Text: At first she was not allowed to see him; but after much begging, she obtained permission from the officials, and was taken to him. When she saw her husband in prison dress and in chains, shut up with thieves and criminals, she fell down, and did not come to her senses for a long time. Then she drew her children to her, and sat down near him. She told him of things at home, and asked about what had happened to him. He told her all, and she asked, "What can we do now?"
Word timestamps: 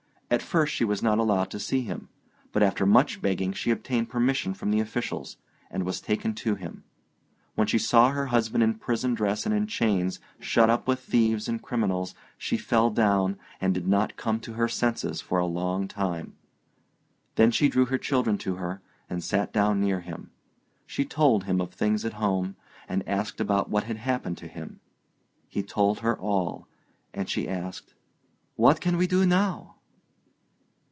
At 0.33 0.41
first 0.41 0.73
she 0.73 0.85
was 0.85 1.03
not 1.03 1.17
allowed 1.19 1.51
to 1.51 1.59
see 1.59 1.81
him; 1.81 2.07
but 2.53 2.63
after 2.63 2.85
much 2.85 3.21
begging, 3.21 3.51
she 3.51 3.69
obtained 3.69 4.07
permission 4.07 4.53
from 4.53 4.71
the 4.71 4.79
officials, 4.79 5.35
and 5.69 5.83
was 5.83 5.99
taken 5.99 6.33
to 6.35 6.55
him. 6.55 6.85
When 7.55 7.67
she 7.67 7.77
saw 7.77 8.11
her 8.11 8.27
husband 8.27 8.63
in 8.63 8.75
prison 8.75 9.13
dress 9.13 9.45
and 9.45 9.53
in 9.53 9.67
chains, 9.67 10.21
shut 10.39 10.69
up 10.69 10.87
with 10.87 11.01
thieves 11.01 11.49
and 11.49 11.61
criminals, 11.61 12.15
she 12.37 12.55
fell 12.55 12.89
down, 12.89 13.37
and 13.59 13.73
did 13.73 13.89
not 13.89 14.15
come 14.15 14.39
to 14.39 14.53
her 14.53 14.69
senses 14.69 15.19
for 15.19 15.37
a 15.37 15.45
long 15.45 15.89
time. 15.89 16.37
Then 17.35 17.51
she 17.51 17.67
drew 17.67 17.87
her 17.87 17.97
children 17.97 18.37
to 18.37 18.55
her, 18.55 18.81
and 19.09 19.21
sat 19.21 19.51
down 19.51 19.81
near 19.81 19.99
him. 19.99 20.31
She 20.87 21.03
told 21.03 21.43
him 21.43 21.59
of 21.59 21.73
things 21.73 22.05
at 22.05 22.13
home, 22.23 22.55
and 22.87 23.05
asked 23.05 23.41
about 23.41 23.69
what 23.69 23.83
had 23.83 23.97
happened 23.97 24.37
to 24.37 24.47
him. 24.47 24.79
He 25.49 25.61
told 25.61 25.99
her 25.99 26.17
all, 26.17 26.69
and 27.13 27.27
she 27.29 27.49
asked, 27.49 27.95
"What 28.55 28.79
can 28.79 28.95
we 28.95 29.07
do 29.07 29.25
now?" 29.25 29.75